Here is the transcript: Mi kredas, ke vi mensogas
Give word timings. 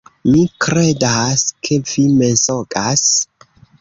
Mi 0.27 0.39
kredas, 0.65 1.43
ke 1.67 1.77
vi 1.91 2.07
mensogas 2.23 3.05